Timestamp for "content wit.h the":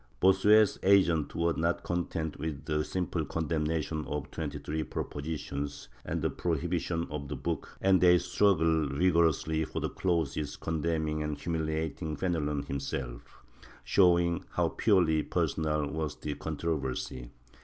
1.83-2.83